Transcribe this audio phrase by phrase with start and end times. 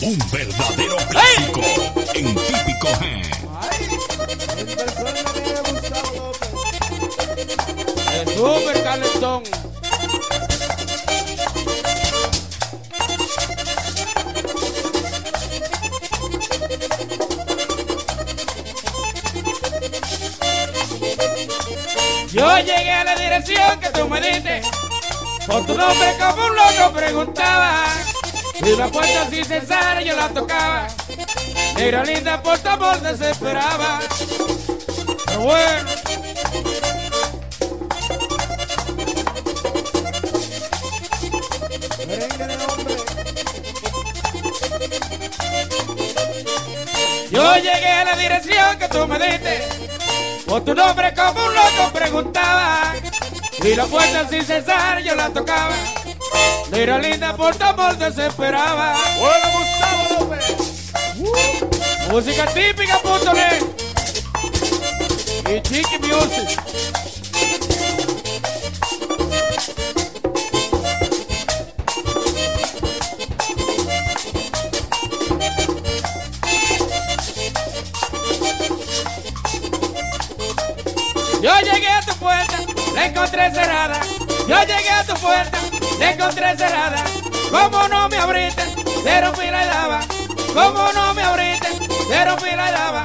[0.00, 1.60] Un verdadero clásico
[2.14, 3.02] en típico G.
[8.14, 9.42] El super calentón.
[22.32, 24.62] Yo llegué a la dirección que tú me diste.
[25.46, 28.07] Por tu nombre como un loco preguntaba.
[28.60, 30.86] La puerta sin cesar yo la tocaba.
[31.76, 34.00] Era linda por tu amor desesperaba.
[35.26, 35.90] Pero bueno.
[47.30, 49.68] Yo llegué a la dirección que tú me diste.
[50.46, 52.94] Por tu nombre como un loco preguntaba.
[53.62, 55.74] Y la puerta sin cesar yo la tocaba.
[56.78, 58.96] Era linda por tu amor desesperaba.
[59.18, 60.92] Hola Gustavo López.
[62.08, 63.32] Música típica, punto.
[65.50, 66.62] Y Chiqui Music.
[81.42, 82.58] Yo llegué a tu puerta,
[82.94, 84.00] la encontré cerrada.
[84.46, 85.58] Yo llegué a tu puerta,
[85.98, 87.04] la encontré cerrada.
[87.50, 88.62] ¿Cómo no me abriste?
[89.02, 90.00] Te rompí la daba.
[90.54, 91.68] ¿Cómo no me abriste?
[92.08, 93.02] Te rompí la daba.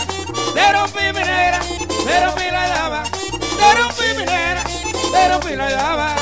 [0.54, 1.60] Te rompí mi negra,
[2.06, 3.04] te rompí la daba.
[3.04, 4.64] Te rompí mi negra,
[5.12, 6.16] te rompí la daba.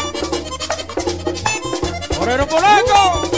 [2.19, 3.30] Moreno polaco.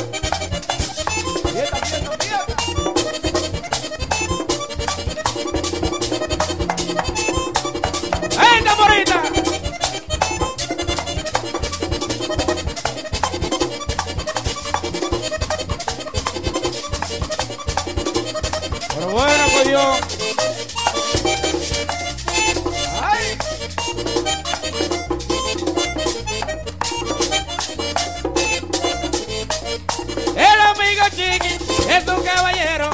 [31.03, 31.58] Amigo Chiqui
[31.90, 32.90] es un caballero.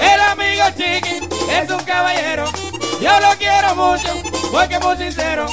[0.00, 2.44] El amigo Chiqui es un caballero.
[3.00, 4.08] Yo lo quiero mucho,
[4.50, 5.46] porque muy sincero.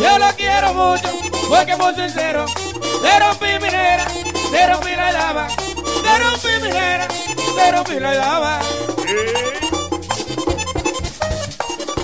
[0.00, 1.08] Yo lo quiero mucho,
[1.48, 2.46] porque muy sincero.
[3.02, 4.06] Te rompí mi nera,
[4.50, 5.48] te rompí la dama.
[6.02, 8.60] Te rompí mi nera, te rompí la dama.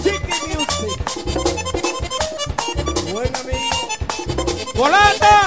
[0.02, 1.00] Chiqui Music.
[3.12, 3.70] Buen amigo.
[4.74, 5.43] ¡Volanta!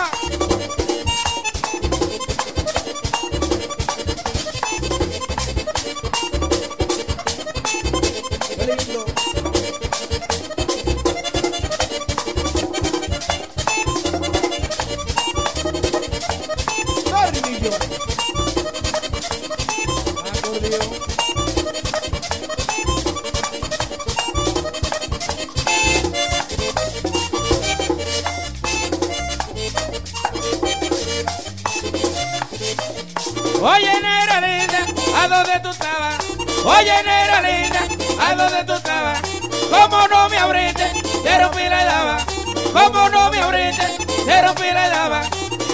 [42.78, 43.88] ¿Cómo no me abriste?
[44.26, 45.22] Te rompí la daba.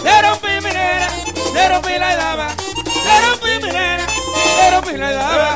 [0.04, 1.10] Te rompí mi nera,
[1.54, 2.48] te rompí la daba.
[2.48, 4.06] Te rompí mi nera,
[4.56, 5.56] te rompí la daba.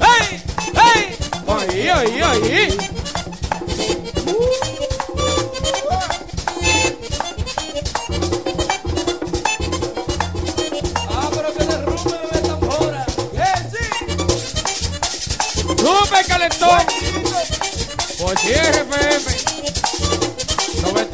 [0.00, 0.42] ¡Hey!
[0.74, 1.16] ¡Hey!
[1.46, 2.97] ¡Oye, oye, oye!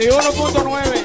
[0.05, 1.04] 91.9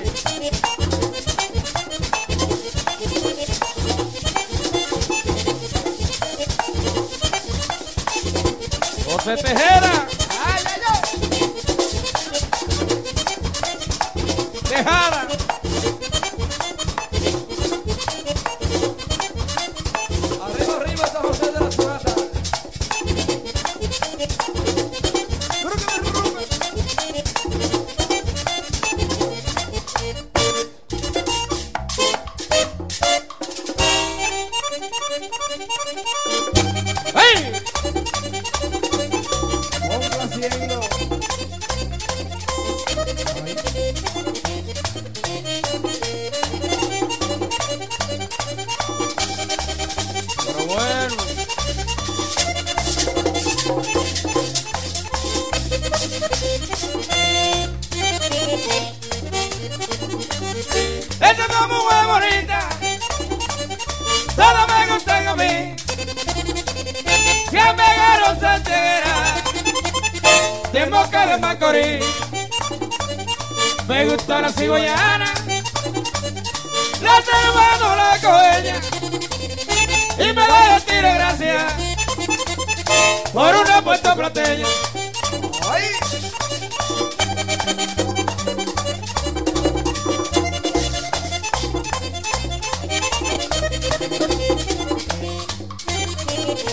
[96.50, 96.72] Esta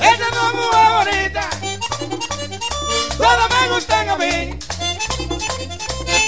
[0.00, 1.50] es muy bonita,
[3.18, 4.58] todas me gustan a mí.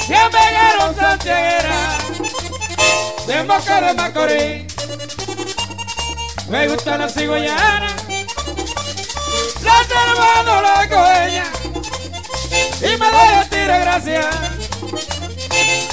[0.06, 1.99] Siempre quiero santiaguera,
[3.26, 4.75] de boca de Macorís.
[6.50, 7.96] Me gusta la cigüeñana,
[9.62, 9.81] la
[10.11, 11.44] hermano la coeña.
[12.81, 14.26] Y me doy a tiro gracias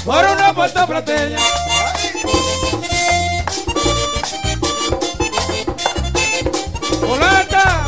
[0.04, 1.38] por una puesta plateña.
[7.06, 7.86] ¡Mulata!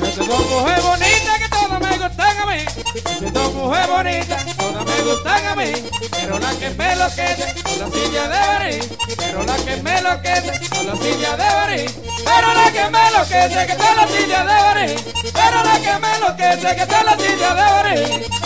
[0.00, 2.64] Me siento mujer bonita que todas me gustan a mí.
[2.94, 5.72] Me siento mujer bonita, todas me gustan a mí.
[6.10, 8.78] Pero la que me enloquece con la silla de Barí.
[9.16, 11.84] Pero la que me enloquece con la silla de Barí.
[12.24, 14.96] Pero la que me enloquece que está la silla de Barí.
[15.32, 18.43] Pero la que me enloquece que está la silla de Barí.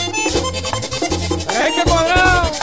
[1.68, 2.57] ¡Ey, qué cuadrado!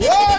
[0.00, 0.29] Whoa!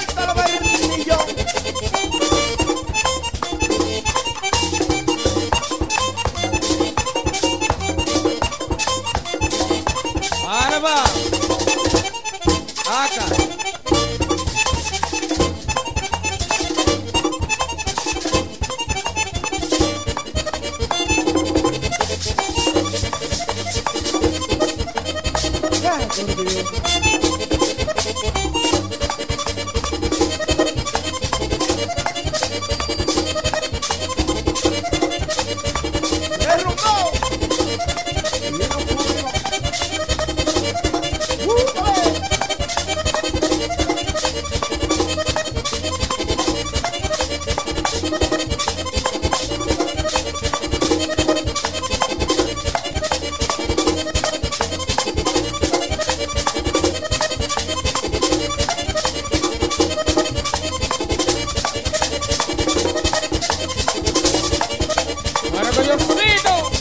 [65.83, 66.80] Diosito.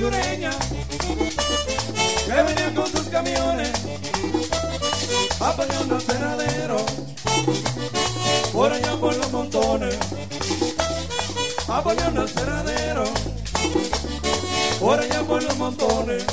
[0.00, 0.08] que
[2.42, 3.70] venían con sus camiones
[5.38, 6.76] apañando el cenadero
[8.50, 9.98] por allá por los montones
[11.68, 13.04] apañando el cenadero
[14.80, 16.24] por allá por los montones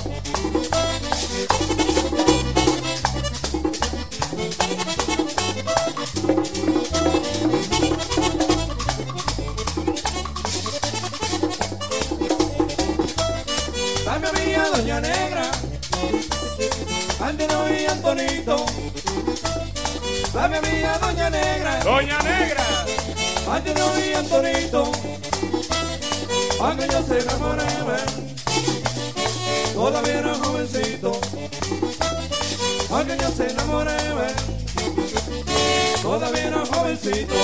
[36.97, 37.35] jovencito.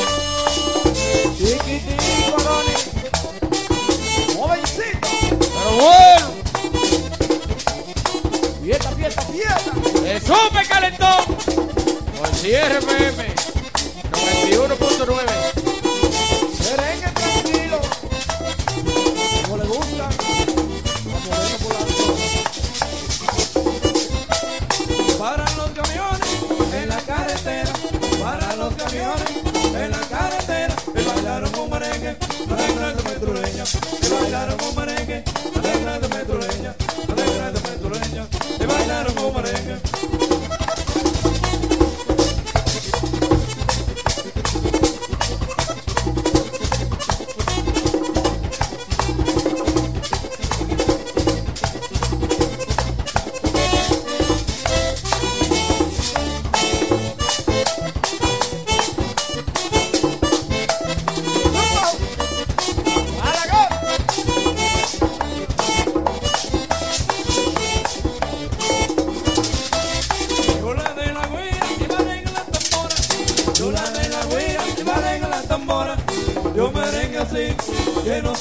[1.37, 2.37] Chiquitito,
[4.35, 5.07] Jovencito.
[5.29, 6.27] Pero bueno.
[8.63, 9.71] Fiesta, fiesta, fiesta.
[10.05, 11.25] El super calentón.
[12.17, 13.35] Por 10 FM.
[14.11, 15.52] 91.9.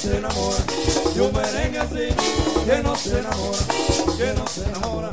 [0.03, 0.57] se enamora,
[1.15, 2.09] y un merengue así,
[2.67, 3.59] que no se enamora,
[4.19, 5.11] que no se enamora,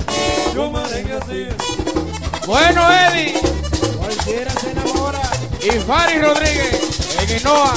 [0.51, 1.47] y un merengue así.
[2.47, 3.39] Bueno, Eddie.
[3.99, 5.21] Cualquiera se enamora.
[5.61, 6.79] Y Fari Rodríguez,
[7.19, 7.73] en Inoa.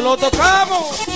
[0.00, 1.09] lo tocamos.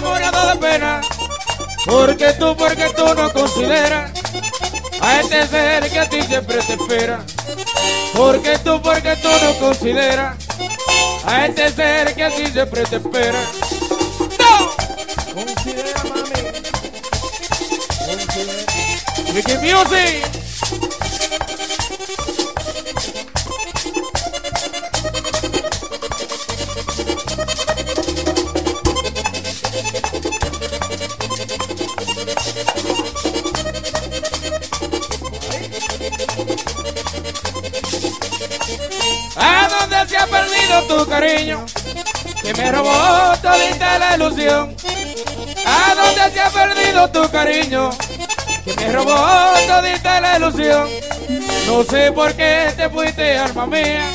[0.00, 1.00] De pena.
[1.86, 4.10] Porque tú, porque tú no consideras
[5.00, 7.20] a este ser que a ti siempre te espera.
[8.14, 10.36] Porque tú, porque tú no consideras
[11.24, 13.40] a este ser que a ti siempre te espera.
[14.38, 14.70] ¡No!
[15.34, 16.40] Considera, mami.
[18.06, 19.32] Considera.
[19.32, 20.39] Ricky Music.
[40.86, 41.64] Tu cariño?
[42.42, 42.90] Que me robó
[43.42, 44.74] todita la ilusión.
[45.66, 47.90] ¿A dónde se ha perdido tu cariño?
[48.64, 49.16] Que me robó
[49.66, 50.88] todita la ilusión.
[51.66, 54.10] No sé por qué te fuiste, alma mía,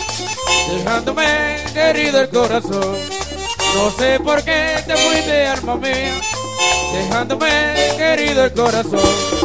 [0.70, 2.98] dejándome herido el corazón.
[3.76, 6.14] No sé por qué te fuiste, alma mía,
[6.94, 7.50] dejándome
[7.98, 9.45] herido el corazón.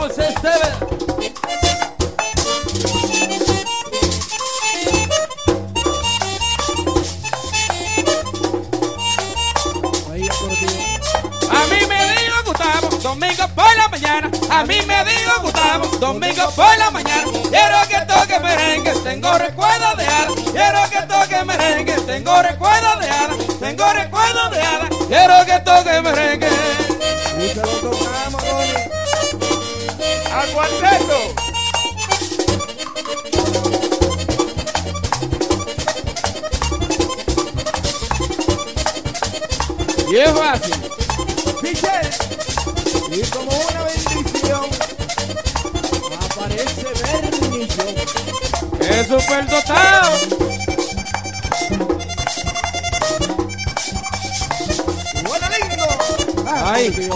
[0.00, 0.24] José.
[11.50, 14.30] A mí me dijo Gustavo, domingo por la mañana.
[14.50, 17.24] A mí me dijo Gustavo, domingo por la mañana.
[17.50, 20.28] Quiero que toque merengue, tengo recuerdos de hada.
[20.50, 23.36] Quiero que toque merengue, tengo recuerdos de hada.
[23.60, 24.88] Tengo recuerdos de hada.
[25.08, 26.48] Quiero que toque merengue.
[30.40, 31.34] ¡Al cuarteto!
[40.10, 40.74] Y es fácil.
[41.62, 42.10] Michelle.
[43.12, 44.64] Y como una bendición,
[46.24, 47.84] aparece Bernicio.
[48.80, 50.10] Es super dotado.
[55.22, 55.86] ¡Buena lindo!
[56.46, 57.10] Ah, Ay.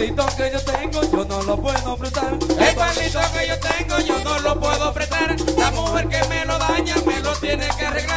[0.00, 2.32] El palito que yo tengo yo no lo puedo prestar.
[2.32, 5.36] El palito que yo tengo yo no lo puedo prestar.
[5.58, 8.09] La mujer que me lo daña me lo tiene que arreglar.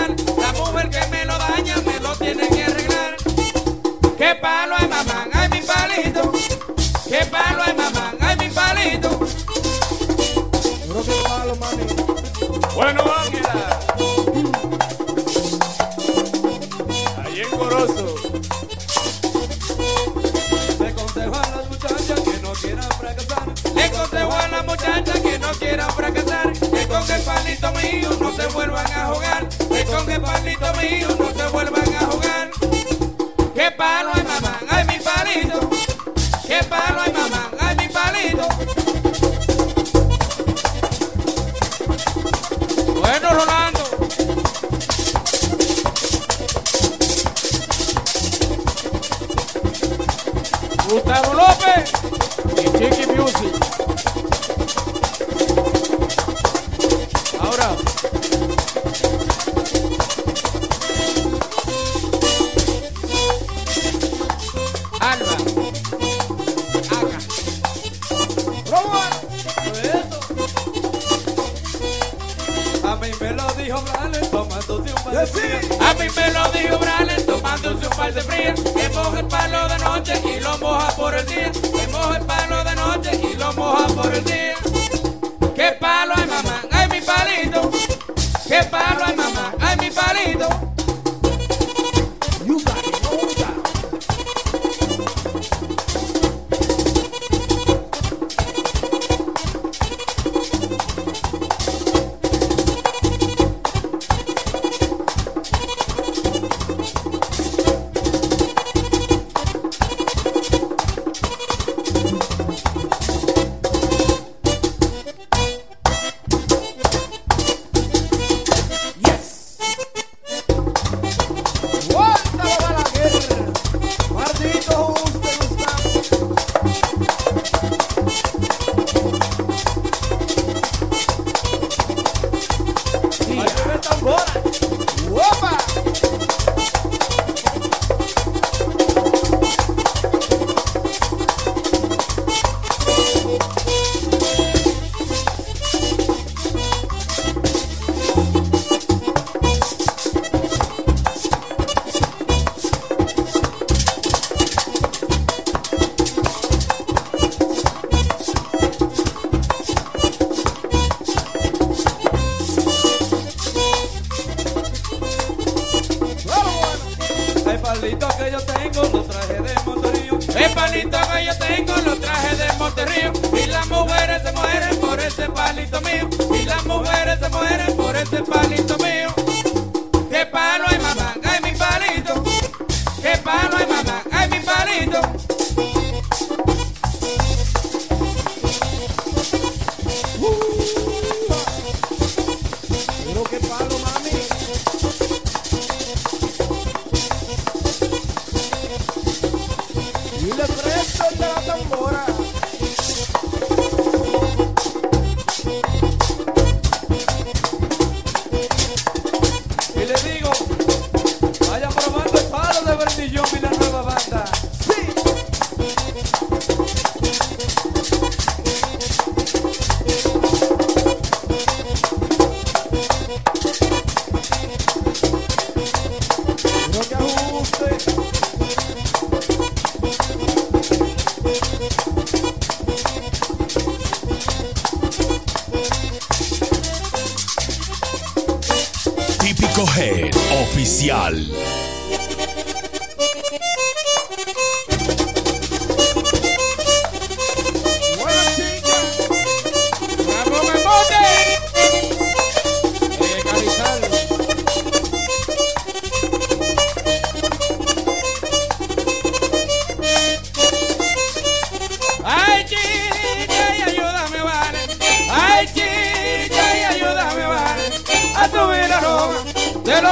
[29.12, 31.23] hogar, me con el palito mío.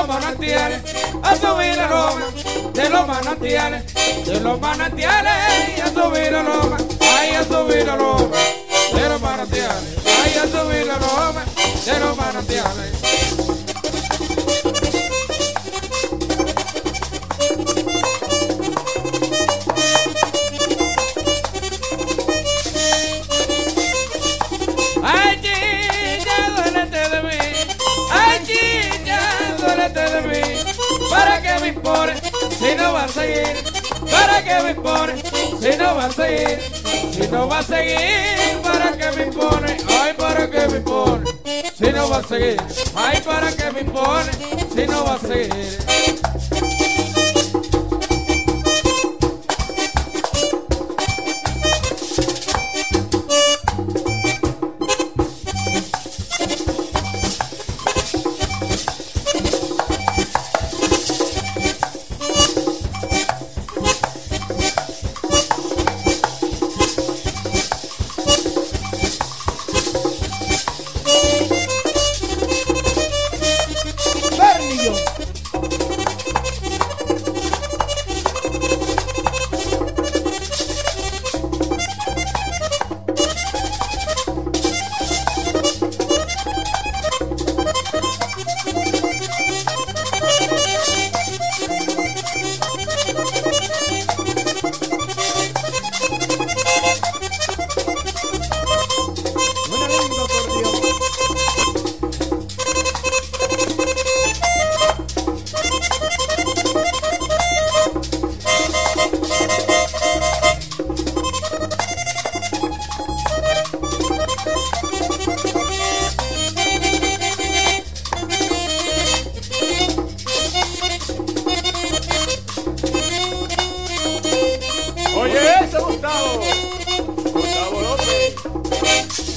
[0.02, 0.82] Los manantiales.
[1.24, 2.22] A subir la roma
[2.74, 3.94] de los manantiales.
[4.26, 5.34] De los manantiales.
[5.84, 6.78] A subir la roma.
[7.20, 8.36] Ay, a subir la roma
[8.94, 9.98] de los manantiales.
[10.06, 11.44] Ay, a subir la roma
[11.86, 12.91] de los manantiales.
[34.52, 35.24] ¿Para qué me impone
[35.62, 36.60] si no va a seguir?
[37.14, 39.78] Si no va a seguir, ¿para qué me impone?
[39.88, 41.26] Ay, ¿para qué me impone
[41.74, 42.62] si no va a seguir?
[42.94, 44.32] Ay, ¿para qué me impone
[44.76, 46.31] si no va a seguir?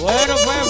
[0.04, 0.63] Bueno, Fuego,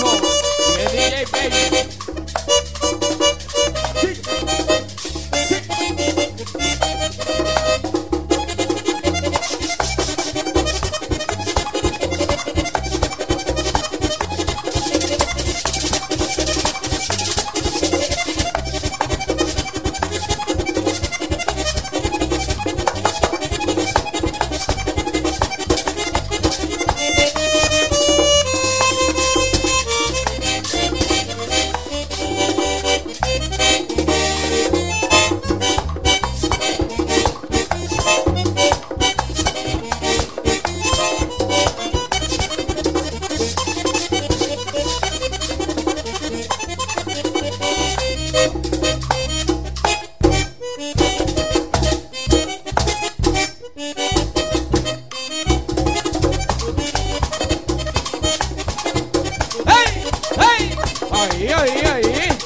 [61.33, 62.44] Aí, aí, aí.